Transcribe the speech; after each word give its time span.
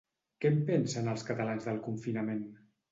Què 0.45 0.51
en 0.53 0.57
pensen 0.69 1.11
els 1.13 1.29
catalans 1.29 1.71
del 1.71 1.81
confinament? 1.91 2.47